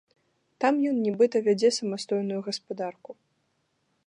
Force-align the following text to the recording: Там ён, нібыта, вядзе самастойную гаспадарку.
Там 0.63 0.73
ён, 0.91 0.97
нібыта, 1.07 1.43
вядзе 1.49 1.69
самастойную 1.79 2.41
гаспадарку. 2.49 3.11